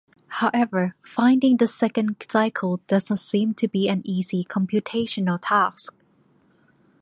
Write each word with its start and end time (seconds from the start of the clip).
However, 0.29 0.95
finding 1.05 1.57
this 1.57 1.75
second 1.75 2.15
cycle 2.27 2.77
does 2.87 3.11
not 3.11 3.19
seem 3.19 3.53
to 3.53 3.67
be 3.67 3.87
an 3.87 4.01
easy 4.03 4.43
computational 4.43 5.37
task. 5.39 5.93